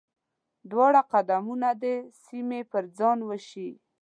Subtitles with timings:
[0.69, 1.95] دواړه قدرتونه دې
[2.25, 3.69] سیمې پر ځان وېشي.